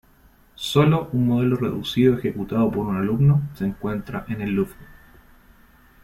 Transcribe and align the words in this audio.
Sólo 0.55 1.09
un 1.13 1.27
modelo 1.27 1.57
reducido 1.57 2.15
ejecutado 2.17 2.71
por 2.71 2.87
un 2.87 2.97
alumno 2.97 3.43
se 3.53 3.65
encuentra 3.65 4.25
en 4.29 4.41
el 4.41 4.49
Louvre. 4.49 4.73